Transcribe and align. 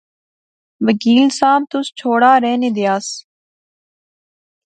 وکیل 0.85 1.25
صاحب، 1.39 1.61
تس 1.71 1.87
چھوڑا، 1.99 2.31
رہنے 2.43 2.69
دیا 2.77 2.95
س 3.05 3.07